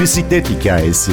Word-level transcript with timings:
Bisiklet 0.00 0.50
hikayesi. 0.50 1.12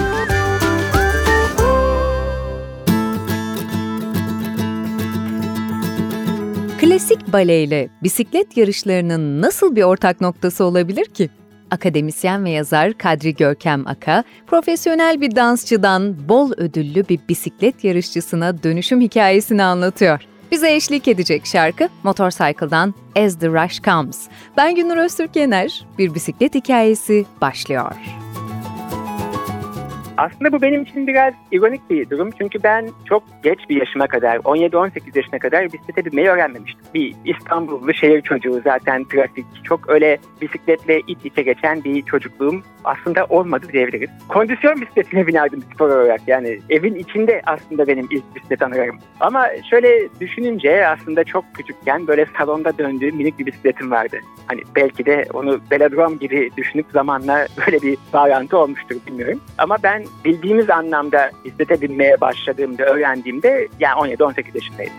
Klasik 6.82 7.34
baleyle 7.34 7.90
bisiklet 8.04 8.58
yarışlarının 8.58 9.42
nasıl 9.42 9.76
bir 9.76 9.84
ortak 9.84 10.22
noktası 10.22 10.64
olabilir 10.64 11.06
ki? 11.06 11.30
Akademisyen 11.72 12.46
ve 12.46 12.50
yazar 12.50 12.94
Kadri 12.98 13.36
Görkem 13.36 13.88
Aka, 13.88 14.24
profesyonel 14.48 15.22
bir 15.22 15.36
dansçıdan 15.36 16.30
bol 16.30 16.52
ödüllü 16.58 17.08
bir 17.10 17.20
bisiklet 17.30 17.84
yarışçısına 17.84 18.64
dönüşüm 18.64 19.02
hikayesini 19.02 19.64
anlatıyor. 19.64 20.20
Bize 20.52 20.76
eşlik 20.76 21.08
edecek 21.08 21.46
şarkı 21.46 21.90
Motorcycle'dan 22.04 22.94
As 23.18 23.40
the 23.40 23.48
Rush 23.48 23.82
Comes. 23.82 24.28
Ben 24.58 24.76
Günür 24.76 24.98
Öztürk 24.98 25.36
Yener, 25.36 25.86
bir 25.98 26.16
bisiklet 26.16 26.56
hikayesi 26.56 27.26
başlıyor. 27.42 28.25
Aslında 30.18 30.52
bu 30.52 30.62
benim 30.62 30.84
için 30.84 31.08
biraz 31.08 31.34
ironik 31.52 31.90
bir 31.90 32.10
durum. 32.10 32.30
Çünkü 32.32 32.64
ben 32.64 32.90
çok 33.06 33.24
geç 33.44 33.60
bir 33.70 33.76
yaşıma 33.76 34.08
kadar, 34.08 34.38
17-18 34.38 35.18
yaşına 35.18 35.40
kadar 35.40 35.66
bisiklete 35.66 36.06
binmeyi 36.06 36.28
öğrenmemiştim. 36.28 36.86
Bir 36.94 37.16
İstanbullu 37.26 37.94
şehir 37.94 38.22
çocuğu 38.22 38.62
zaten 38.64 39.04
trafik, 39.04 39.46
çok 39.64 39.90
öyle 39.90 40.18
bisikletle 40.42 41.00
iç 41.08 41.18
içe 41.24 41.42
geçen 41.42 41.84
bir 41.84 42.02
çocukluğum 42.02 42.62
aslında 42.84 43.26
olmadı 43.26 43.66
diyebiliriz. 43.74 44.10
Kondisyon 44.28 44.82
bisikletine 44.82 45.28
binerdim 45.28 45.64
spor 45.74 45.90
olarak. 45.90 46.22
Yani 46.28 46.60
evin 46.70 46.96
içinde 46.96 47.42
aslında 47.46 47.88
benim 47.88 48.08
ilk 48.12 48.36
bisiklet 48.36 48.62
anılarım. 48.62 49.00
Ama 49.20 49.48
şöyle 49.70 50.10
düşününce 50.20 50.88
aslında 50.88 51.24
çok 51.24 51.46
küçükken 51.54 52.08
böyle 52.08 52.26
salonda 52.38 52.78
döndüğüm 52.78 53.16
minik 53.16 53.40
bir 53.40 53.46
bisikletim 53.46 53.92
vardı. 53.92 54.18
Hani 54.48 54.62
belki 54.76 55.06
de 55.06 55.26
onu 55.34 55.60
velodrom 55.72 56.20
gibi 56.20 56.50
düşünüp 56.58 56.86
zamanla 56.94 57.48
böyle 57.58 57.82
bir 57.82 57.98
bağlantı 58.14 58.58
olmuştur 58.58 58.96
bilmiyorum. 59.08 59.42
Ama 59.58 59.78
ben 59.84 60.05
bildiğimiz 60.26 60.70
anlamda 60.70 61.32
bisiklete 61.46 61.82
binmeye 61.82 62.22
başladığımda, 62.22 62.84
öğrendiğimde 62.84 63.68
yani 63.80 64.14
17-18 64.14 64.56
yaşındaydım. 64.56 64.94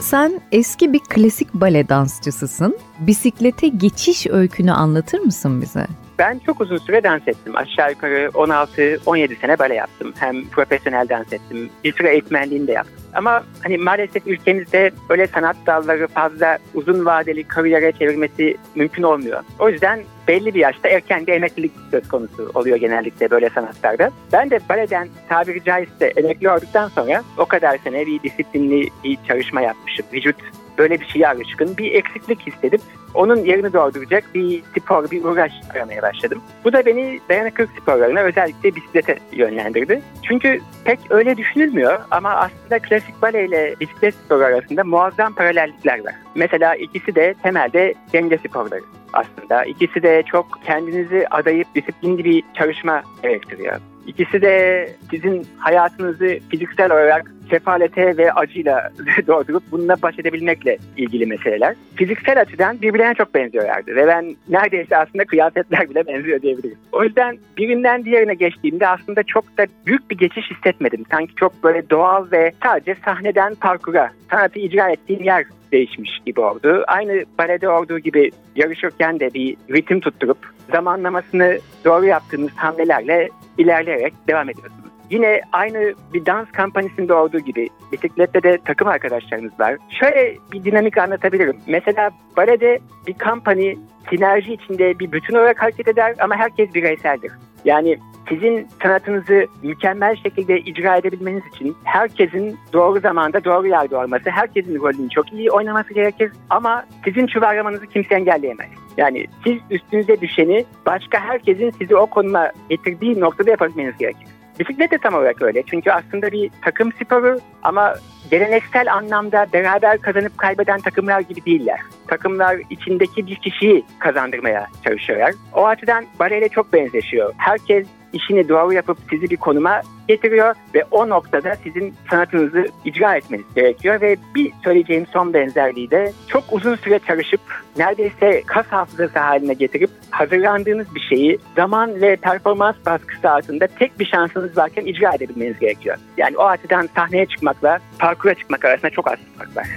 Sen 0.00 0.40
eski 0.52 0.92
bir 0.92 0.98
klasik 0.98 1.54
bale 1.54 1.88
dansçısısın. 1.88 2.78
Bisiklete 2.98 3.68
geçiş 3.68 4.26
öykünü 4.26 4.72
anlatır 4.72 5.18
mısın 5.18 5.62
bize? 5.62 5.86
Ben 6.18 6.38
çok 6.38 6.60
uzun 6.60 6.78
süre 6.78 7.02
dans 7.02 7.28
ettim. 7.28 7.56
Aşağı 7.56 7.90
yukarı 7.90 8.30
16-17 8.34 9.40
sene 9.40 9.58
bale 9.58 9.74
yaptım. 9.74 10.12
Hem 10.18 10.48
profesyonel 10.48 11.08
dans 11.08 11.32
ettim. 11.32 11.70
Bir 11.84 11.92
süre 11.92 12.12
eğitmenliğini 12.12 12.66
de 12.66 12.72
yaptım. 12.72 12.96
Ama 13.14 13.44
hani 13.62 13.78
maalesef 13.78 14.26
ülkemizde 14.26 14.90
öyle 15.08 15.26
sanat 15.26 15.56
dalları 15.66 16.06
fazla 16.06 16.58
uzun 16.74 17.04
vadeli 17.04 17.44
kariyere 17.44 17.92
çevirmesi 17.92 18.56
mümkün 18.74 19.02
olmuyor. 19.02 19.42
O 19.58 19.68
yüzden 19.68 20.00
belli 20.28 20.54
bir 20.54 20.60
yaşta 20.60 20.88
erken 20.88 21.26
bir 21.26 21.32
emeklilik 21.32 21.72
söz 21.90 22.08
konusu 22.08 22.50
oluyor 22.54 22.76
genellikle 22.76 23.30
böyle 23.30 23.50
sanatlarda. 23.50 24.10
Ben 24.32 24.50
de 24.50 24.60
baleden 24.68 25.08
tabiri 25.28 25.64
caizse 25.64 26.06
emekli 26.06 26.50
olduktan 26.50 26.88
sonra 26.88 27.22
o 27.38 27.44
kadar 27.44 27.78
sene 27.78 28.06
bir 28.06 28.22
disiplinli 28.22 28.88
bir 29.04 29.18
çalışma 29.28 29.60
yapmışım. 29.60 30.06
Vücut 30.12 30.36
böyle 30.78 31.00
bir 31.00 31.06
şeye 31.06 31.28
alışkın. 31.28 31.76
Bir 31.76 31.92
eksiklik 31.92 32.46
hissedip 32.46 32.80
onun 33.14 33.36
yerini 33.36 33.72
dolduracak 33.72 34.24
bir 34.34 34.62
spor, 34.78 35.10
bir 35.10 35.24
uğraş 35.24 35.52
aramaya 35.74 36.02
başladım. 36.02 36.42
Bu 36.64 36.72
da 36.72 36.86
beni 36.86 37.20
dayanıklık 37.28 37.70
sporlarına 37.80 38.20
özellikle 38.20 38.74
bisiklete 38.74 39.18
yönlendirdi. 39.32 40.02
Çünkü 40.22 40.60
pek 40.84 40.98
öyle 41.10 41.36
düşünülmüyor 41.36 41.98
ama 42.10 42.30
aslında 42.30 42.78
klasik 42.78 43.22
bale 43.22 43.44
ile 43.44 43.74
bisiklet 43.80 44.14
sporu 44.14 44.44
arasında 44.44 44.84
muazzam 44.84 45.34
paralellikler 45.34 46.04
var. 46.04 46.14
Mesela 46.34 46.74
ikisi 46.74 47.14
de 47.14 47.34
temelde 47.42 47.94
denge 48.12 48.38
sporları 48.38 48.82
aslında. 49.12 49.64
İkisi 49.64 50.02
de 50.02 50.22
çok 50.22 50.60
kendinizi 50.64 51.26
adayıp 51.30 51.74
disiplinli 51.74 52.24
bir 52.24 52.44
çalışma 52.54 53.02
gerektiriyor. 53.22 53.76
İkisi 54.06 54.42
de 54.42 54.88
sizin 55.10 55.46
hayatınızı 55.58 56.38
fiziksel 56.50 56.92
olarak 56.92 57.32
sefalete 57.50 58.16
ve 58.16 58.32
acıyla 58.32 58.90
doldurup 59.26 59.62
bununla 59.70 59.96
baş 60.02 60.18
edebilmekle 60.18 60.78
ilgili 60.96 61.26
meseleler. 61.26 61.74
Fiziksel 61.94 62.40
açıdan 62.40 62.82
birbirlerine 62.82 63.14
çok 63.14 63.34
benziyorlardı 63.34 63.96
ve 63.96 64.06
ben 64.06 64.36
neredeyse 64.48 64.96
aslında 64.96 65.24
kıyafetler 65.24 65.90
bile 65.90 66.06
benziyor 66.06 66.42
diyebilirim. 66.42 66.78
O 66.92 67.04
yüzden 67.04 67.38
birinden 67.56 68.04
diğerine 68.04 68.34
geçtiğimde 68.34 68.88
aslında 68.88 69.22
çok 69.22 69.58
da 69.58 69.66
büyük 69.86 70.10
bir 70.10 70.18
geçiş 70.18 70.50
hissetmedim. 70.50 71.04
Sanki 71.10 71.34
çok 71.34 71.64
böyle 71.64 71.90
doğal 71.90 72.30
ve 72.32 72.52
sadece 72.62 72.96
sahneden 73.04 73.54
parkura, 73.54 74.10
sanatı 74.30 74.58
icra 74.58 74.90
ettiğim 74.90 75.22
yer 75.22 75.44
değişmiş 75.72 76.10
gibi 76.26 76.40
oldu. 76.40 76.84
Aynı 76.86 77.24
balede 77.38 77.68
olduğu 77.68 77.98
gibi 77.98 78.30
yarışırken 78.56 79.20
de 79.20 79.34
bir 79.34 79.56
ritim 79.70 80.00
tutturup 80.00 80.38
zamanlamasını 80.72 81.58
doğru 81.84 82.06
yaptığınız 82.06 82.50
hamlelerle 82.56 83.28
ilerleyerek 83.58 84.14
devam 84.28 84.50
ediyorsunuz. 84.50 84.87
Yine 85.10 85.40
aynı 85.52 85.94
bir 86.14 86.26
dans 86.26 86.50
kampanyasında 86.52 87.22
olduğu 87.22 87.38
gibi 87.38 87.68
bisiklette 87.92 88.42
de 88.42 88.58
takım 88.64 88.88
arkadaşlarınız 88.88 89.60
var. 89.60 89.76
Şöyle 90.00 90.36
bir 90.52 90.64
dinamik 90.64 90.98
anlatabilirim. 90.98 91.56
Mesela 91.66 92.10
balede 92.36 92.78
bir 93.06 93.14
kampanya 93.14 93.74
sinerji 94.10 94.52
içinde 94.52 94.98
bir 94.98 95.12
bütün 95.12 95.34
olarak 95.34 95.62
hareket 95.62 95.88
eder 95.88 96.14
ama 96.18 96.36
herkes 96.36 96.74
bireyseldir. 96.74 97.32
Yani 97.64 97.98
sizin 98.28 98.68
sanatınızı 98.82 99.46
mükemmel 99.62 100.16
şekilde 100.16 100.58
icra 100.60 100.96
edebilmeniz 100.96 101.42
için 101.54 101.76
herkesin 101.84 102.58
doğru 102.72 103.00
zamanda 103.00 103.44
doğru 103.44 103.66
yerde 103.66 103.96
olması, 103.96 104.30
herkesin 104.30 104.80
rolünü 104.80 105.08
çok 105.08 105.32
iyi 105.32 105.50
oynaması 105.50 105.94
gerekir 105.94 106.32
ama 106.50 106.84
sizin 107.04 107.26
çuvallamanızı 107.26 107.86
kimse 107.86 108.14
engelleyemez. 108.14 108.68
Yani 108.96 109.26
siz 109.44 109.56
üstünüze 109.70 110.20
düşeni 110.20 110.64
başka 110.86 111.20
herkesin 111.20 111.70
sizi 111.70 111.96
o 111.96 112.06
konuma 112.06 112.52
getirdiği 112.68 113.20
noktada 113.20 113.50
yapabilmeniz 113.50 113.98
gerekir. 113.98 114.37
Bisiklet 114.58 114.90
de 114.90 114.98
tam 114.98 115.14
olarak 115.14 115.42
öyle. 115.42 115.62
Çünkü 115.62 115.90
aslında 115.90 116.32
bir 116.32 116.50
takım 116.64 116.92
sporu 116.92 117.38
ama 117.62 117.94
geleneksel 118.30 118.92
anlamda 118.94 119.46
beraber 119.52 119.98
kazanıp 119.98 120.38
kaybeden 120.38 120.80
takımlar 120.80 121.20
gibi 121.20 121.44
değiller. 121.44 121.80
Takımlar 122.06 122.56
içindeki 122.70 123.26
bir 123.26 123.36
kişiyi 123.36 123.84
kazandırmaya 123.98 124.66
çalışıyorlar. 124.84 125.34
O 125.54 125.66
açıdan 125.66 126.04
baleyle 126.20 126.48
çok 126.48 126.72
benzeşiyor. 126.72 127.34
Herkes 127.36 127.86
işini 128.12 128.48
doğru 128.48 128.72
yapıp 128.72 128.98
sizi 129.10 129.30
bir 129.30 129.36
konuma 129.36 129.80
getiriyor 130.08 130.54
ve 130.74 130.84
o 130.90 131.08
noktada 131.08 131.56
sizin 131.64 131.94
sanatınızı 132.10 132.66
icra 132.84 133.16
etmeniz 133.16 133.44
gerekiyor 133.54 134.00
ve 134.00 134.16
bir 134.34 134.52
söyleyeceğim 134.64 135.06
son 135.12 135.34
benzerliği 135.34 135.90
de 135.90 136.12
çok 136.28 136.44
uzun 136.50 136.76
süre 136.76 136.98
çalışıp 136.98 137.40
neredeyse 137.76 138.42
kas 138.46 138.66
hafızası 138.66 139.18
haline 139.18 139.54
getirip 139.54 139.90
hazırlandığınız 140.10 140.94
bir 140.94 141.00
şeyi 141.00 141.38
zaman 141.56 142.00
ve 142.00 142.16
performans 142.16 142.76
baskısı 142.86 143.30
altında 143.30 143.66
tek 143.66 144.00
bir 144.00 144.06
şansınız 144.06 144.56
varken 144.56 144.86
icra 144.86 145.14
edebilmeniz 145.14 145.58
gerekiyor. 145.58 145.96
Yani 146.16 146.36
o 146.36 146.42
açıdan 146.42 146.88
sahneye 146.94 147.26
çıkmakla 147.26 147.78
parkura 147.98 148.34
çıkmak 148.34 148.64
arasında 148.64 148.90
çok 148.90 149.06
az 149.06 149.18
fark 149.38 149.56
var. 149.56 149.68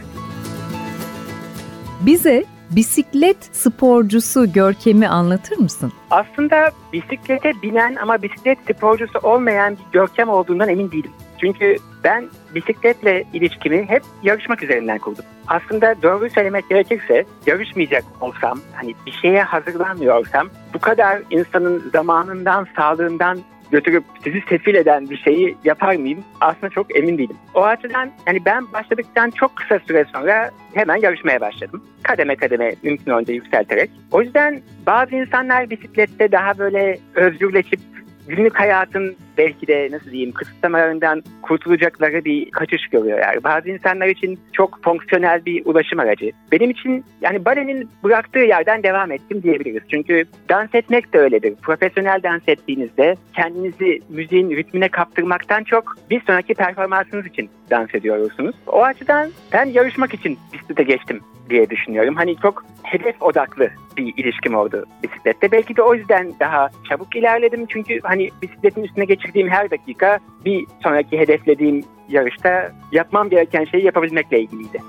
Bize 2.01 2.43
bisiklet 2.71 3.37
sporcusu 3.51 4.53
Görkem'i 4.53 5.07
anlatır 5.07 5.57
mısın? 5.57 5.93
Aslında 6.09 6.71
bisiklete 6.93 7.51
binen 7.61 7.95
ama 7.95 8.21
bisiklet 8.21 8.57
sporcusu 8.75 9.19
olmayan 9.23 9.73
bir 9.77 9.91
Görkem 9.91 10.29
olduğundan 10.29 10.69
emin 10.69 10.91
değilim. 10.91 11.11
Çünkü 11.37 11.75
ben 12.03 12.29
bisikletle 12.55 13.23
ilişkimi 13.33 13.85
hep 13.89 14.03
yarışmak 14.23 14.63
üzerinden 14.63 14.99
kurdum. 14.99 15.25
Aslında 15.47 15.95
doğru 16.03 16.29
söylemek 16.29 16.69
gerekirse 16.69 17.25
yarışmayacak 17.45 18.03
olsam, 18.21 18.59
hani 18.73 18.95
bir 19.05 19.11
şeye 19.11 19.43
hazırlanmıyorsam 19.43 20.49
bu 20.73 20.79
kadar 20.79 21.21
insanın 21.29 21.89
zamanından, 21.93 22.67
sağlığından 22.75 23.39
götürüp 23.71 24.03
sizi 24.23 24.41
sefil 24.49 24.75
eden 24.75 25.09
bir 25.09 25.17
şeyi 25.17 25.57
yapar 25.63 25.95
mıyım? 25.95 26.23
Aslında 26.41 26.69
çok 26.69 26.97
emin 26.97 27.17
değilim. 27.17 27.37
O 27.53 27.63
açıdan 27.63 28.11
yani 28.28 28.46
ben 28.46 28.73
başladıktan 28.73 29.29
çok 29.29 29.55
kısa 29.55 29.79
süre 29.79 30.05
sonra 30.13 30.51
hemen 30.73 30.96
yarışmaya 30.96 31.41
başladım. 31.41 31.84
Kademe 32.03 32.35
kademe 32.35 32.75
mümkün 32.84 33.11
olduğunca 33.11 33.34
yükselterek. 33.34 33.91
O 34.11 34.22
yüzden 34.22 34.61
bazı 34.85 35.16
insanlar 35.16 35.69
bisiklette 35.69 36.31
daha 36.31 36.57
böyle 36.57 36.99
özgürleşip 37.16 37.79
günlük 38.28 38.59
hayatın 38.59 39.16
belki 39.41 39.67
de 39.67 39.90
nasıl 39.91 40.11
diyeyim 40.11 40.32
kısıtlamalarından 40.32 41.23
kurtulacakları 41.41 42.26
bir 42.26 42.52
kaçış 42.52 42.88
görüyor 42.88 43.20
yani. 43.20 43.43
Bazı 43.43 43.70
insanlar 43.70 44.08
için 44.08 44.40
çok 44.53 44.84
fonksiyonel 44.84 45.46
bir 45.46 45.66
ulaşım 45.66 45.99
aracı. 45.99 46.32
Benim 46.52 46.70
için 46.70 47.05
yani 47.22 47.46
balenin 47.46 47.90
bıraktığı 48.03 48.40
yerden 48.40 48.84
devam 48.84 49.11
ettim 49.11 49.43
diyebiliriz. 49.43 49.84
Çünkü 49.91 50.26
dans 50.49 50.76
etmek 50.76 51.14
de 51.14 51.20
öyledir. 51.20 51.55
Profesyonel 51.61 52.23
dans 52.23 52.41
ettiğinizde 52.47 53.16
kendinizi 53.35 53.99
müziğin 54.09 54.49
ritmine 54.49 54.90
kaptırmaktan 54.90 55.64
çok 55.64 55.96
bir 56.09 56.22
sonraki 56.22 56.53
performansınız 56.53 57.26
için 57.26 57.49
dans 57.72 57.96
ediyorsunuz. 57.96 58.55
O 58.67 58.84
açıdan 58.84 59.29
ben 59.53 59.66
yarışmak 59.66 60.14
için 60.14 60.40
bisiklete 60.53 60.84
geçtim 60.84 61.22
diye 61.49 61.70
düşünüyorum. 61.70 62.16
Hani 62.16 62.35
çok 62.37 62.66
hedef 62.84 63.22
odaklı 63.22 63.70
bir 63.97 64.14
ilişkim 64.17 64.55
oldu 64.55 64.85
bisiklette. 65.03 65.52
Belki 65.52 65.76
de 65.76 65.82
o 65.82 65.96
yüzden 65.96 66.34
daha 66.40 66.70
çabuk 66.90 67.16
ilerledim. 67.16 67.66
Çünkü 67.70 67.99
hani 68.03 68.29
bisikletin 68.41 68.84
üstüne 68.84 69.05
geçirdiğim 69.31 69.49
her 69.49 69.72
dakika 69.72 70.19
bir 70.45 70.66
sonraki 70.83 71.19
hedeflediğim 71.19 71.83
yarışta 72.09 72.72
yapmam 72.91 73.29
gereken 73.29 73.66
şeyi 73.66 73.85
yapabilmekle 73.85 74.41
ilgiliydi. 74.41 74.81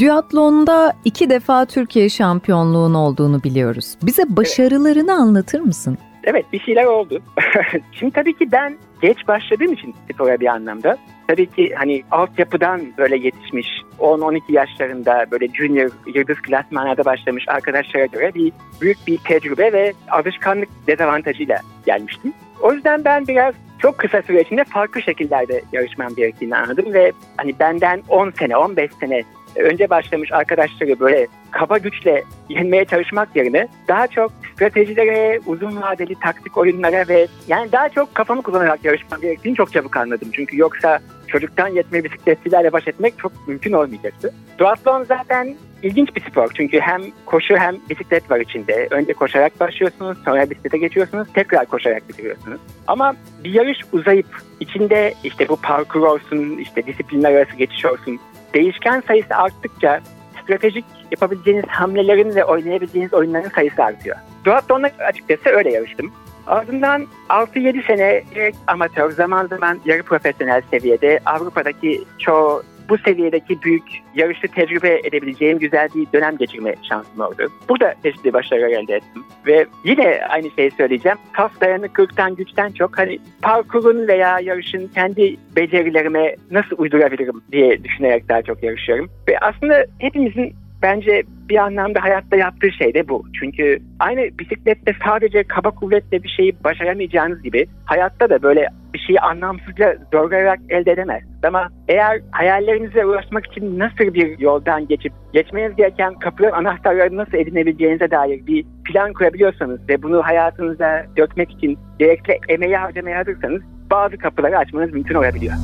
Duatlonda 0.00 0.92
iki 1.04 1.30
defa 1.30 1.64
Türkiye 1.66 2.08
şampiyonluğun 2.08 2.94
olduğunu 2.94 3.42
biliyoruz. 3.42 3.96
Bize 4.02 4.22
başarılarını 4.28 5.12
anlatır 5.12 5.60
mısın? 5.60 5.98
Evet 6.24 6.44
bir 6.52 6.60
şeyler 6.60 6.84
oldu. 6.84 7.20
Şimdi 7.92 8.12
tabii 8.12 8.34
ki 8.38 8.52
ben 8.52 8.76
geç 9.02 9.28
başladığım 9.28 9.72
için 9.72 9.94
spora 10.12 10.40
bir 10.40 10.46
anlamda. 10.46 10.96
Tabii 11.26 11.46
ki 11.46 11.74
hani 11.76 12.02
altyapıdan 12.10 12.82
böyle 12.98 13.16
yetişmiş 13.16 13.68
10-12 13.98 14.40
yaşlarında 14.48 15.26
böyle 15.30 15.48
junior 15.48 15.90
yıldız 16.14 16.42
klasmanlarda 16.42 17.04
başlamış 17.04 17.44
arkadaşlara 17.48 18.06
göre 18.06 18.34
bir 18.34 18.52
büyük 18.80 19.06
bir 19.06 19.18
tecrübe 19.18 19.72
ve 19.72 19.92
alışkanlık 20.10 20.68
dezavantajıyla 20.86 21.60
gelmiştim. 21.86 22.32
O 22.62 22.72
yüzden 22.72 23.04
ben 23.04 23.26
biraz 23.26 23.54
çok 23.78 23.98
kısa 23.98 24.22
süre 24.22 24.40
içinde 24.40 24.64
farklı 24.64 25.02
şekillerde 25.02 25.62
yarışmam 25.72 26.14
gerektiğini 26.14 26.56
anladım 26.56 26.92
ve 26.92 27.12
hani 27.36 27.58
benden 27.60 28.02
10 28.08 28.30
sene 28.30 28.56
15 28.56 28.90
sene 29.00 29.22
önce 29.56 29.90
başlamış 29.90 30.32
arkadaşları 30.32 31.00
böyle 31.00 31.26
kaba 31.50 31.78
güçle 31.78 32.24
yenmeye 32.48 32.84
çalışmak 32.84 33.36
yerine 33.36 33.68
daha 33.88 34.06
çok 34.06 34.32
stratejilere, 34.54 35.40
uzun 35.46 35.82
vadeli 35.82 36.14
taktik 36.14 36.56
oyunlara 36.56 37.08
ve 37.08 37.26
yani 37.48 37.72
daha 37.72 37.88
çok 37.88 38.14
kafamı 38.14 38.42
kullanarak 38.42 38.84
yarışmam 38.84 39.20
gerektiğini 39.20 39.56
çok 39.56 39.72
çabuk 39.72 39.96
anladım. 39.96 40.28
Çünkü 40.32 40.58
yoksa 40.58 41.00
çocuktan 41.34 41.68
yetme 41.68 42.04
bisikletçilerle 42.04 42.72
baş 42.72 42.88
etmek 42.88 43.18
çok 43.18 43.48
mümkün 43.48 43.72
olmayacaktı. 43.72 44.34
Duatlon 44.58 45.04
zaten 45.04 45.54
ilginç 45.82 46.16
bir 46.16 46.20
spor 46.20 46.48
çünkü 46.54 46.80
hem 46.80 47.02
koşu 47.26 47.56
hem 47.56 47.76
bisiklet 47.90 48.30
var 48.30 48.40
içinde. 48.40 48.88
Önce 48.90 49.12
koşarak 49.12 49.60
başlıyorsunuz, 49.60 50.18
sonra 50.24 50.50
bisiklete 50.50 50.78
geçiyorsunuz, 50.78 51.28
tekrar 51.34 51.66
koşarak 51.66 52.08
bitiriyorsunuz. 52.08 52.60
Ama 52.86 53.14
bir 53.44 53.54
yarış 53.54 53.78
uzayıp 53.92 54.26
içinde 54.60 55.14
işte 55.24 55.48
bu 55.48 55.56
parkur 55.56 56.00
olsun, 56.00 56.58
işte 56.58 56.86
disiplinler 56.86 57.32
arası 57.32 57.56
geçiş 57.56 57.84
olsun, 57.84 58.20
değişken 58.54 59.02
sayısı 59.06 59.34
arttıkça 59.34 60.00
stratejik 60.42 60.84
yapabileceğiniz 61.10 61.66
hamlelerin 61.66 62.34
ve 62.34 62.44
oynayabileceğiniz 62.44 63.14
oyunların 63.14 63.48
sayısı 63.48 63.84
artıyor. 63.84 64.16
Duatlon'da 64.44 64.90
açıkçası 64.98 65.48
öyle 65.48 65.70
yarıştım. 65.72 66.12
Ardından 66.46 67.06
6-7 67.28 67.86
sene 67.86 68.22
amatör, 68.66 69.10
zaman 69.10 69.46
zaman 69.46 69.80
yarı 69.84 70.02
profesyonel 70.02 70.62
seviyede 70.70 71.20
Avrupa'daki 71.26 72.04
çoğu 72.18 72.62
bu 72.88 72.98
seviyedeki 72.98 73.62
büyük 73.62 73.82
yarışı 74.14 74.48
tecrübe 74.48 75.00
edebileceğim 75.04 75.58
güzel 75.58 75.88
bir 75.94 76.06
dönem 76.12 76.36
geçirme 76.36 76.74
şansım 76.88 77.20
oldu. 77.20 77.48
Burada 77.68 77.94
çeşitli 78.02 78.32
başarılar 78.32 78.68
elde 78.68 78.94
ettim. 78.94 79.24
Ve 79.46 79.66
yine 79.84 80.20
aynı 80.28 80.50
şeyi 80.50 80.70
söyleyeceğim. 80.70 81.18
Kas 81.32 81.50
dayanıklılıktan 81.60 82.34
güçten 82.34 82.70
çok 82.70 82.98
hani 82.98 83.18
parkurun 83.42 84.08
veya 84.08 84.40
yarışın 84.40 84.90
kendi 84.94 85.36
becerilerime 85.56 86.36
nasıl 86.50 86.76
uydurabilirim 86.78 87.42
diye 87.52 87.84
düşünerek 87.84 88.28
daha 88.28 88.42
çok 88.42 88.62
yarışıyorum. 88.62 89.10
Ve 89.28 89.38
aslında 89.38 89.84
hepimizin 89.98 90.54
bence 90.84 91.22
bir 91.48 91.56
anlamda 91.56 92.02
hayatta 92.02 92.36
yaptığı 92.36 92.72
şey 92.72 92.94
de 92.94 93.08
bu. 93.08 93.24
Çünkü 93.40 93.78
aynı 93.98 94.20
bisiklette 94.38 94.94
sadece 95.04 95.42
kaba 95.42 95.70
kuvvetle 95.70 96.22
bir 96.22 96.28
şeyi 96.28 96.64
başaramayacağınız 96.64 97.42
gibi 97.42 97.66
hayatta 97.84 98.30
da 98.30 98.42
böyle 98.42 98.68
bir 98.94 98.98
şeyi 98.98 99.20
anlamsızca 99.20 99.98
zorlayarak 100.12 100.60
elde 100.68 100.92
edemez. 100.92 101.22
Ama 101.42 101.68
eğer 101.88 102.20
hayallerinize 102.30 103.06
ulaşmak 103.06 103.46
için 103.46 103.78
nasıl 103.78 104.14
bir 104.14 104.38
yoldan 104.38 104.88
geçip 104.88 105.12
geçmeniz 105.32 105.76
gereken 105.76 106.14
kapıların 106.14 106.56
anahtarlarını 106.56 107.16
nasıl 107.16 107.38
edinebileceğinize 107.38 108.10
dair 108.10 108.46
bir 108.46 108.64
plan 108.84 109.12
kurabiliyorsanız 109.12 109.88
ve 109.88 110.02
bunu 110.02 110.22
hayatınıza 110.22 111.06
dökmek 111.16 111.50
için 111.50 111.78
gerekli 111.98 112.38
emeği 112.48 112.76
harcamaya 112.76 113.18
hazırsanız 113.18 113.62
bazı 113.90 114.18
kapıları 114.18 114.58
açmanız 114.58 114.92
mümkün 114.92 115.14
olabiliyor. 115.14 115.54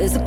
Bize 0.00 0.18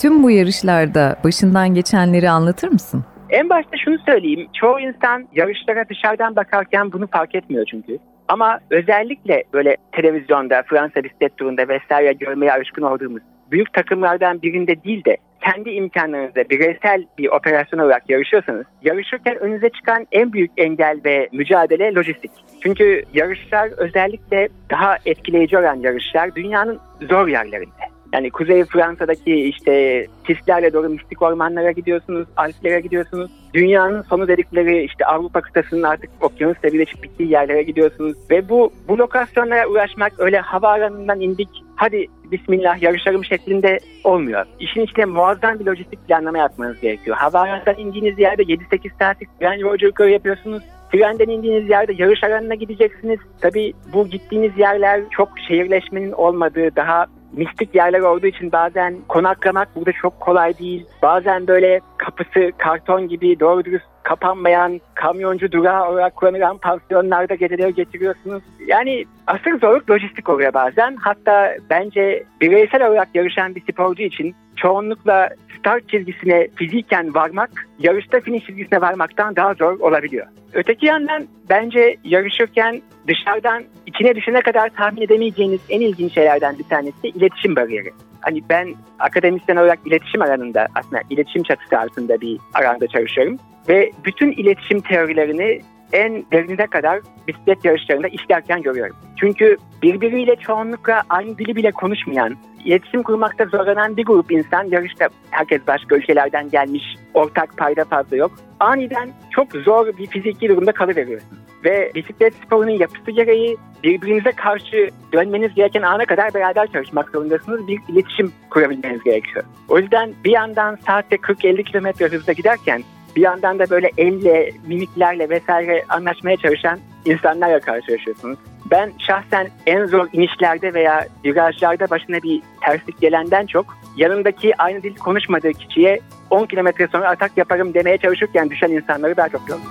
tüm 0.00 0.22
bu 0.22 0.30
yarışlarda 0.30 1.16
başından 1.24 1.74
geçenleri 1.74 2.30
anlatır 2.30 2.68
mısın? 2.68 3.04
En 3.30 3.48
başta 3.48 3.76
şunu 3.84 3.98
söyleyeyim. 4.06 4.48
Çoğu 4.52 4.80
insan 4.80 5.28
yarışlara 5.34 5.88
dışarıdan 5.88 6.36
bakarken 6.36 6.92
bunu 6.92 7.06
fark 7.06 7.34
etmiyor 7.34 7.66
çünkü. 7.70 7.98
Ama 8.28 8.58
özellikle 8.70 9.44
böyle 9.52 9.76
televizyonda, 9.92 10.62
Fransa 10.66 11.04
bisiklet 11.04 11.36
turunda 11.36 11.68
vesaire 11.68 12.12
görmeye 12.12 12.52
alışkın 12.52 12.82
olduğumuz 12.82 13.22
büyük 13.50 13.72
takımlardan 13.72 14.42
birinde 14.42 14.84
değil 14.84 15.04
de 15.04 15.16
kendi 15.40 15.70
imkanlarınızda 15.70 16.50
bireysel 16.50 17.06
bir 17.18 17.28
operasyon 17.28 17.80
olarak 17.80 18.10
yarışıyorsanız 18.10 18.66
yarışırken 18.82 19.36
önünüze 19.38 19.68
çıkan 19.68 20.06
en 20.12 20.32
büyük 20.32 20.50
engel 20.56 21.00
ve 21.04 21.28
mücadele 21.32 21.94
lojistik. 21.94 22.30
Çünkü 22.62 23.04
yarışlar 23.14 23.70
özellikle 23.76 24.48
daha 24.70 24.96
etkileyici 25.06 25.58
olan 25.58 25.74
yarışlar 25.74 26.34
dünyanın 26.34 26.78
zor 27.08 27.28
yerlerinde. 27.28 27.89
Yani 28.12 28.30
Kuzey 28.30 28.64
Fransa'daki 28.64 29.34
işte 29.34 30.06
sislerle 30.26 30.72
dolu 30.72 30.88
mistik 30.88 31.22
ormanlara 31.22 31.70
gidiyorsunuz, 31.70 32.28
Alplere 32.36 32.80
gidiyorsunuz. 32.80 33.30
Dünyanın 33.54 34.02
sonu 34.02 34.28
dedikleri 34.28 34.84
işte 34.84 35.06
Avrupa 35.06 35.40
kıtasının 35.40 35.82
artık 35.82 36.10
okyanusla 36.20 36.72
birleşip 36.72 37.02
bittiği 37.02 37.30
yerlere 37.30 37.62
gidiyorsunuz. 37.62 38.16
Ve 38.30 38.48
bu, 38.48 38.72
bu 38.88 38.98
lokasyonlara 38.98 39.66
ulaşmak 39.66 40.12
öyle 40.18 40.40
havaalanından 40.40 41.20
indik, 41.20 41.48
hadi 41.76 42.06
bismillah 42.32 42.82
yarışalım 42.82 43.24
şeklinde 43.24 43.78
olmuyor. 44.04 44.46
İşin 44.60 44.80
içine 44.80 45.04
muazzam 45.04 45.58
bir 45.58 45.66
lojistik 45.66 46.08
planlama 46.08 46.38
yapmanız 46.38 46.80
gerekiyor. 46.80 47.16
Havaalanından 47.16 47.78
indiğiniz 47.78 48.18
yerde 48.18 48.42
7-8 48.42 48.90
saatlik 48.98 49.28
tren 49.40 49.58
yolculukları 49.58 50.10
yapıyorsunuz. 50.10 50.62
Trenden 50.92 51.28
indiğiniz 51.28 51.70
yerde 51.70 51.92
yarış 51.98 52.24
alanına 52.24 52.54
gideceksiniz. 52.54 53.18
Tabii 53.40 53.72
bu 53.92 54.08
gittiğiniz 54.08 54.58
yerler 54.58 55.00
çok 55.10 55.28
şehirleşmenin 55.48 56.12
olmadığı, 56.12 56.76
daha 56.76 57.06
mistik 57.32 57.74
yerler 57.74 58.00
olduğu 58.00 58.26
için 58.26 58.52
bazen 58.52 58.96
konaklamak 59.08 59.76
burada 59.76 59.92
çok 59.92 60.20
kolay 60.20 60.58
değil. 60.58 60.86
Bazen 61.02 61.46
böyle 61.46 61.80
kapısı 61.96 62.52
karton 62.58 63.08
gibi 63.08 63.40
doğru 63.40 63.64
dürüst 63.64 63.84
kapanmayan 64.02 64.80
kamyoncu 64.94 65.52
durağı 65.52 65.90
olarak 65.90 66.16
kullanılan 66.16 66.58
pansiyonlarda 66.58 67.34
geceleri 67.34 67.74
getiriyorsunuz. 67.74 68.42
Yani 68.66 69.04
asıl 69.26 69.58
zorluk 69.58 69.90
lojistik 69.90 70.28
oluyor 70.28 70.54
bazen. 70.54 70.96
Hatta 70.96 71.54
bence 71.70 72.24
bireysel 72.40 72.86
olarak 72.86 73.08
yarışan 73.14 73.54
bir 73.54 73.62
sporcu 73.72 74.02
için 74.02 74.34
çoğunlukla 74.62 75.28
start 75.58 75.88
çizgisine 75.88 76.48
fiziken 76.56 77.14
varmak 77.14 77.50
yarışta 77.78 78.20
finish 78.20 78.46
çizgisine 78.46 78.80
varmaktan 78.80 79.36
daha 79.36 79.54
zor 79.54 79.80
olabiliyor. 79.80 80.26
Öteki 80.52 80.86
yandan 80.86 81.26
bence 81.50 81.96
yarışırken 82.04 82.82
dışarıdan 83.08 83.64
içine 83.86 84.14
düşene 84.14 84.40
kadar 84.40 84.68
tahmin 84.68 85.02
edemeyeceğiniz 85.02 85.60
en 85.68 85.80
ilginç 85.80 86.14
şeylerden 86.14 86.58
bir 86.58 86.64
tanesi 86.64 87.08
iletişim 87.08 87.56
bariyeri. 87.56 87.90
Hani 88.20 88.42
ben 88.50 88.74
akademisyen 88.98 89.56
olarak 89.56 89.78
iletişim 89.86 90.22
alanında 90.22 90.66
aslında 90.74 91.02
iletişim 91.10 91.42
çatısı 91.42 91.78
altında 91.78 92.20
bir 92.20 92.38
alanda 92.54 92.86
çalışıyorum. 92.86 93.36
Ve 93.68 93.90
bütün 94.04 94.32
iletişim 94.32 94.80
teorilerini 94.80 95.60
en 95.92 96.24
derinine 96.32 96.66
kadar 96.66 97.00
bisiklet 97.28 97.64
yarışlarında 97.64 98.08
işlerken 98.08 98.62
görüyorum. 98.62 98.96
Çünkü 99.20 99.56
birbiriyle 99.82 100.36
çoğunlukla 100.36 101.02
aynı 101.08 101.38
dili 101.38 101.56
bile 101.56 101.70
konuşmayan, 101.70 102.36
iletişim 102.64 103.02
kurmakta 103.02 103.44
zorlanan 103.44 103.96
bir 103.96 104.04
grup 104.04 104.32
insan 104.32 104.64
yarışta 104.64 105.08
herkes 105.30 105.66
başka 105.66 105.96
ülkelerden 105.96 106.50
gelmiş, 106.50 106.84
ortak 107.14 107.56
payda 107.56 107.84
fazla 107.84 108.16
yok. 108.16 108.32
Aniden 108.60 109.10
çok 109.30 109.52
zor 109.52 109.86
bir 109.86 110.06
fiziki 110.06 110.48
durumda 110.48 110.72
kalıveriyorsun. 110.72 111.38
Ve 111.64 111.92
bisiklet 111.94 112.34
sporunun 112.34 112.70
yapısı 112.70 113.10
gereği 113.10 113.56
birbirinize 113.84 114.32
karşı 114.32 114.90
dönmeniz 115.12 115.54
gereken 115.54 115.82
ana 115.82 116.04
kadar 116.04 116.34
beraber 116.34 116.66
çalışmak 116.72 117.10
zorundasınız. 117.10 117.68
Bir 117.68 117.80
iletişim 117.88 118.32
kurabilmeniz 118.50 119.02
gerekiyor. 119.02 119.44
O 119.68 119.78
yüzden 119.78 120.12
bir 120.24 120.30
yandan 120.30 120.78
saatte 120.86 121.16
40-50 121.16 121.64
km 121.64 122.04
hızla 122.04 122.32
giderken 122.32 122.82
bir 123.16 123.20
yandan 123.20 123.58
da 123.58 123.70
böyle 123.70 123.90
elle, 123.98 124.50
mimiklerle 124.66 125.30
vesaire 125.30 125.84
anlaşmaya 125.88 126.36
çalışan 126.36 126.78
insanlarla 127.04 127.60
karşılaşıyorsunuz. 127.60 128.38
Ben 128.70 128.92
şahsen 128.98 129.48
en 129.66 129.86
zor 129.86 130.08
inişlerde 130.12 130.74
veya 130.74 131.06
virajlarda 131.24 131.90
başına 131.90 132.22
bir 132.22 132.42
terslik 132.66 133.00
gelenden 133.00 133.46
çok 133.46 133.66
yanındaki 133.96 134.62
aynı 134.62 134.82
dil 134.82 134.96
konuşmadığı 134.96 135.52
kişiye 135.52 136.00
10 136.30 136.46
kilometre 136.46 136.88
sonra 136.92 137.08
atak 137.08 137.36
yaparım 137.36 137.74
demeye 137.74 137.98
çalışırken 137.98 138.50
düşen 138.50 138.70
insanları 138.70 139.16
daha 139.16 139.28
çok 139.28 139.46
gördüm. 139.46 139.62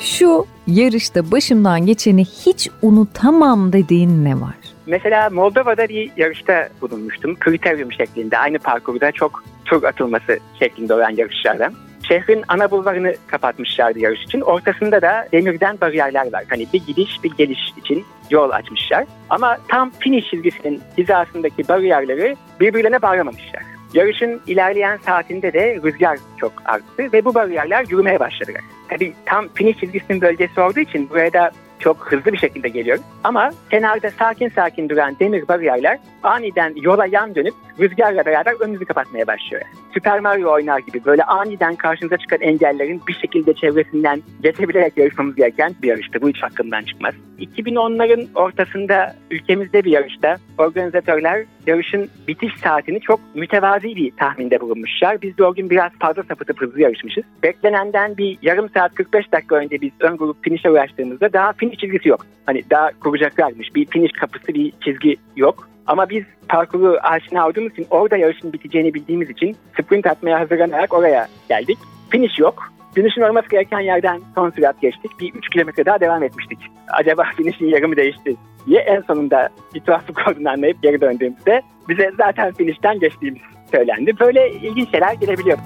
Şu 0.00 0.46
yarışta 0.66 1.30
başımdan 1.32 1.86
geçeni 1.86 2.24
hiç 2.24 2.68
unutamam 2.82 3.72
dediğin 3.72 4.24
ne 4.24 4.40
var? 4.40 4.54
Mesela 4.86 5.30
Moldova'da 5.30 5.88
bir 5.88 6.10
yarışta 6.16 6.68
bulunmuştum. 6.80 7.36
Kriterium 7.36 7.92
şeklinde 7.92 8.38
aynı 8.38 8.58
parkurda 8.58 9.12
çok 9.12 9.44
tur 9.64 9.82
atılması 9.82 10.38
şeklinde 10.58 10.94
olan 10.94 11.10
yarışlardan. 11.10 11.74
Şehrin 12.08 12.44
ana 12.48 12.70
bulvarını 12.70 13.14
kapatmışlardı 13.26 13.98
yarış 13.98 14.22
için. 14.22 14.40
Ortasında 14.40 15.02
da 15.02 15.28
demirden 15.32 15.80
bariyerler 15.80 16.32
var. 16.32 16.44
Hani 16.48 16.66
bir 16.72 16.86
gidiş 16.86 17.24
bir 17.24 17.32
geliş 17.32 17.60
için 17.76 18.04
yol 18.30 18.50
açmışlar. 18.50 19.04
Ama 19.30 19.58
tam 19.68 19.90
finish 19.90 20.30
çizgisinin 20.30 20.82
hizasındaki 20.98 21.68
bariyerleri 21.68 22.36
birbirlerine 22.60 23.02
bağlamamışlar. 23.02 23.62
Yarışın 23.94 24.40
ilerleyen 24.46 24.96
saatinde 24.96 25.52
de 25.52 25.80
rüzgar 25.84 26.18
çok 26.36 26.52
arttı 26.64 27.12
ve 27.12 27.24
bu 27.24 27.34
bariyerler 27.34 27.86
yürümeye 27.90 28.20
başladılar. 28.20 28.62
Tabii 28.88 29.14
tam 29.24 29.48
finish 29.48 29.78
çizgisinin 29.78 30.20
bölgesi 30.20 30.60
olduğu 30.60 30.80
için 30.80 31.10
buraya 31.10 31.32
da 31.32 31.50
çok 31.78 32.12
hızlı 32.12 32.32
bir 32.32 32.38
şekilde 32.38 32.68
geliyor. 32.68 32.98
Ama 33.24 33.50
kenarda 33.70 34.10
sakin 34.10 34.48
sakin 34.48 34.88
duran 34.88 35.16
demir 35.20 35.48
bariyerler 35.48 35.98
aniden 36.22 36.72
yola 36.76 37.06
yan 37.06 37.34
dönüp 37.34 37.54
rüzgarla 37.80 38.26
beraber 38.26 38.60
önünüzü 38.60 38.84
kapatmaya 38.84 39.26
başlıyor. 39.26 39.62
Super 39.94 40.20
Mario 40.20 40.52
oynar 40.52 40.78
gibi 40.78 41.04
böyle 41.04 41.24
aniden 41.24 41.76
karşınıza 41.76 42.16
çıkan 42.16 42.40
engellerin 42.40 43.02
bir 43.08 43.14
şekilde 43.14 43.54
çevresinden 43.54 44.22
geçebilerek 44.42 44.96
yarışmamız 44.96 45.36
gereken 45.36 45.74
bir 45.82 45.88
yarıştı. 45.88 46.22
Bu 46.22 46.28
hiç 46.28 46.42
hakkından 46.42 46.82
çıkmaz. 46.82 47.14
2010'ların 47.38 48.26
ortasında 48.34 49.16
ülkemizde 49.30 49.84
bir 49.84 49.90
yarışta 49.90 50.36
organizatörler 50.58 51.44
yarışın 51.66 52.10
bitiş 52.28 52.52
saatini 52.62 53.00
çok 53.00 53.20
mütevazi 53.34 53.96
bir 53.96 54.10
tahminde 54.10 54.60
bulunmuşlar. 54.60 55.22
Biz 55.22 55.38
de 55.38 55.44
o 55.44 55.54
gün 55.54 55.70
biraz 55.70 55.92
fazla 55.92 56.22
sapıtıp 56.22 56.60
hızlı 56.60 56.80
yarışmışız. 56.80 57.24
Beklenenden 57.42 58.16
bir 58.16 58.38
yarım 58.42 58.68
saat 58.68 58.94
45 58.94 59.32
dakika 59.32 59.56
önce 59.56 59.80
biz 59.80 59.90
ön 60.00 60.16
grup 60.16 60.44
finish'e 60.44 60.70
ulaştığımızda 60.70 61.32
daha 61.32 61.52
finish 61.52 61.78
çizgisi 61.78 62.08
yok. 62.08 62.26
Hani 62.46 62.62
daha 62.70 62.90
kuracaklarmış. 63.00 63.74
Bir 63.74 63.86
finish 63.86 64.12
kapısı 64.12 64.54
bir 64.54 64.72
çizgi 64.84 65.16
yok. 65.36 65.68
Ama 65.86 66.10
biz 66.10 66.24
parkuru 66.48 66.98
aşina 67.02 67.48
olduğumuz 67.48 67.72
için 67.72 67.86
orada 67.90 68.16
yarışın 68.16 68.52
biteceğini 68.52 68.94
bildiğimiz 68.94 69.30
için 69.30 69.56
sprint 69.80 70.06
atmaya 70.06 70.40
hazırlanarak 70.40 70.94
oraya 70.94 71.28
geldik. 71.48 71.78
Finish 72.10 72.38
yok. 72.38 72.75
Dönüşün 72.96 73.22
olması 73.22 73.48
gereken 73.48 73.80
yerden 73.80 74.20
son 74.34 74.50
sürat 74.50 74.80
geçtik. 74.80 75.10
Bir 75.20 75.34
3 75.34 75.48
kilometre 75.48 75.84
daha 75.84 76.00
devam 76.00 76.22
etmiştik. 76.22 76.58
Acaba 76.88 77.24
finish'in 77.36 77.66
yarımı 77.66 77.96
değişti 77.96 78.36
diye 78.66 78.80
en 78.80 79.00
sonunda 79.00 79.48
bir 79.74 79.80
tuhaflık 79.80 80.28
olduğunu 80.28 80.50
anlayıp 80.50 80.82
geri 80.82 81.00
döndüğümüzde 81.00 81.62
bize 81.88 82.10
zaten 82.18 82.52
finish'ten 82.52 82.98
geçtiğimiz 82.98 83.40
söylendi. 83.70 84.12
Böyle 84.20 84.50
ilginç 84.50 84.90
şeyler 84.90 85.12
gelebiliyor 85.12 85.58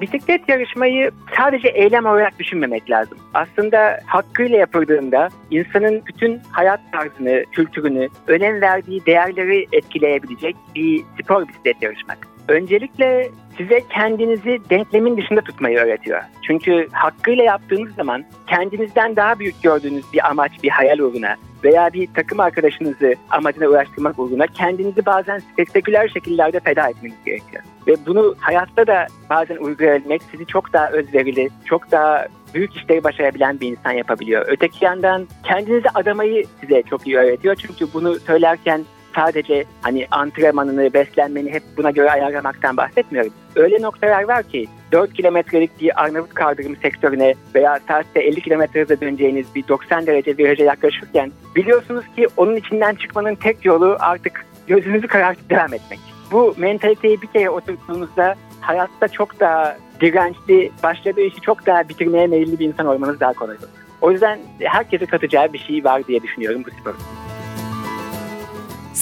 bisiklet 0.00 0.48
yarışmayı 0.48 1.10
sadece 1.36 1.68
eylem 1.68 2.06
olarak 2.06 2.38
düşünmemek 2.38 2.90
lazım. 2.90 3.18
Aslında 3.34 4.00
hakkıyla 4.06 4.58
yapıldığında 4.58 5.28
insanın 5.50 6.02
bütün 6.06 6.40
hayat 6.50 6.80
tarzını, 6.92 7.44
kültürünü, 7.52 8.08
önem 8.26 8.60
verdiği 8.60 9.06
değerleri 9.06 9.66
etkileyebilecek 9.72 10.56
bir 10.74 11.02
spor 11.22 11.48
bisiklet 11.48 11.82
yarışmak. 11.82 12.18
Öncelikle 12.48 13.28
size 13.56 13.80
kendinizi 13.90 14.60
denklemin 14.70 15.16
dışında 15.16 15.40
tutmayı 15.40 15.78
öğretiyor. 15.78 16.20
Çünkü 16.42 16.88
hakkıyla 16.92 17.44
yaptığınız 17.44 17.94
zaman 17.94 18.24
kendinizden 18.46 19.16
daha 19.16 19.38
büyük 19.38 19.62
gördüğünüz 19.62 20.04
bir 20.12 20.30
amaç, 20.30 20.52
bir 20.62 20.70
hayal 20.70 20.98
uğruna 20.98 21.36
veya 21.64 21.92
bir 21.92 22.08
takım 22.14 22.40
arkadaşınızı 22.40 23.14
amacına 23.30 23.66
ulaştırmak 23.66 24.18
uğruna 24.18 24.46
kendinizi 24.46 25.06
bazen 25.06 25.38
spektaküler 25.38 26.08
şekillerde 26.08 26.60
feda 26.60 26.88
etmeniz 26.88 27.16
gerekiyor. 27.26 27.62
Ve 27.86 27.96
bunu 28.06 28.34
hayatta 28.38 28.86
da 28.86 29.06
bazen 29.30 29.56
uygulayabilmek 29.56 30.22
sizi 30.30 30.46
çok 30.46 30.72
daha 30.72 30.90
özverili, 30.90 31.48
çok 31.64 31.90
daha 31.90 32.26
büyük 32.54 32.76
işleri 32.76 33.04
başarabilen 33.04 33.60
bir 33.60 33.68
insan 33.68 33.92
yapabiliyor. 33.92 34.44
Öteki 34.48 34.84
yandan 34.84 35.28
kendinizi 35.44 35.88
adamayı 35.94 36.44
size 36.60 36.82
çok 36.82 37.06
iyi 37.06 37.16
öğretiyor. 37.16 37.54
Çünkü 37.54 37.92
bunu 37.94 38.14
söylerken 38.14 38.84
sadece 39.16 39.64
hani 39.82 40.06
antrenmanını, 40.10 40.94
beslenmeni 40.94 41.52
hep 41.52 41.62
buna 41.76 41.90
göre 41.90 42.10
ayarlamaktan 42.10 42.76
bahsetmiyorum. 42.76 43.32
Öyle 43.56 43.82
noktalar 43.82 44.22
var 44.22 44.42
ki 44.42 44.66
4 44.92 45.14
kilometrelik 45.14 45.80
bir 45.80 46.02
Arnavut 46.02 46.34
kaldırım 46.34 46.76
sektörüne 46.76 47.34
veya 47.54 47.78
saatte 47.88 48.20
50 48.20 48.40
kilometre 48.40 48.82
hızla 48.82 49.00
döneceğiniz 49.00 49.54
bir 49.54 49.68
90 49.68 50.06
derece 50.06 50.38
viraja 50.38 50.64
yaklaşırken 50.64 51.32
biliyorsunuz 51.56 52.04
ki 52.16 52.26
onun 52.36 52.56
içinden 52.56 52.94
çıkmanın 52.94 53.34
tek 53.34 53.64
yolu 53.64 53.96
artık 54.00 54.46
gözünüzü 54.66 55.06
karartıp 55.06 55.50
devam 55.50 55.74
etmek. 55.74 56.00
Bu 56.32 56.54
mentaliteyi 56.56 57.22
bir 57.22 57.26
kere 57.26 57.50
oturttuğunuzda 57.50 58.34
hayatta 58.60 59.08
çok 59.08 59.40
daha 59.40 59.76
dirençli, 60.00 60.72
başladığı 60.82 61.20
işi 61.20 61.40
çok 61.40 61.66
daha 61.66 61.88
bitirmeye 61.88 62.26
meyilli 62.26 62.58
bir 62.58 62.66
insan 62.66 62.86
olmanız 62.86 63.20
daha 63.20 63.32
kolay 63.32 63.56
olur. 63.56 63.68
O 64.00 64.10
yüzden 64.10 64.38
herkese 64.60 65.06
katacağı 65.06 65.52
bir 65.52 65.58
şey 65.58 65.84
var 65.84 66.06
diye 66.06 66.22
düşünüyorum 66.22 66.62
bu 66.66 66.70
sporun. 66.80 67.25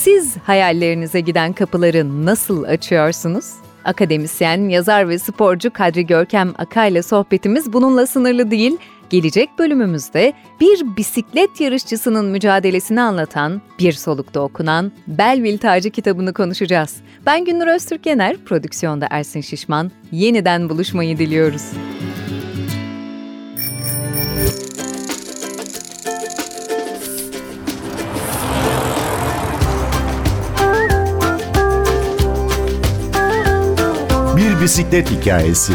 Siz 0.04 0.36
hayallerinize 0.36 1.20
giden 1.20 1.52
kapıları 1.52 2.26
nasıl 2.26 2.64
açıyorsunuz? 2.64 3.52
Akademisyen, 3.84 4.68
yazar 4.68 5.08
ve 5.08 5.18
sporcu 5.18 5.70
Kadri 5.72 6.06
Görkem 6.06 6.54
Aka 6.58 6.86
ile 6.86 7.02
sohbetimiz 7.02 7.72
bununla 7.72 8.06
sınırlı 8.06 8.50
değil. 8.50 8.76
Gelecek 9.10 9.48
bölümümüzde 9.58 10.32
bir 10.60 10.96
bisiklet 10.96 11.60
yarışçısının 11.60 12.24
mücadelesini 12.24 13.00
anlatan, 13.00 13.62
bir 13.78 13.92
solukta 13.92 14.40
okunan 14.40 14.92
Belville 15.06 15.58
Tacı 15.58 15.90
kitabını 15.90 16.32
konuşacağız. 16.32 16.96
Ben 17.26 17.44
Gündür 17.44 17.66
Öztürk 17.66 18.06
Yener, 18.06 18.36
prodüksiyonda 18.36 19.06
Ersin 19.10 19.40
Şişman. 19.40 19.90
Yeniden 20.12 20.68
buluşmayı 20.68 21.18
diliyoruz. 21.18 21.70
Bisiklet 34.64 35.10
hikayesi. 35.10 35.72